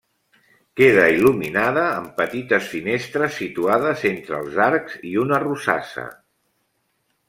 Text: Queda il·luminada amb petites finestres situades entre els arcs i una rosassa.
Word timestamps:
Queda 0.79 1.03
il·luminada 1.17 1.83
amb 1.99 2.15
petites 2.23 2.71
finestres 2.73 3.39
situades 3.45 4.09
entre 4.15 4.43
els 4.43 4.61
arcs 4.69 5.01
i 5.15 5.17
una 5.29 5.45
rosassa. 5.49 6.13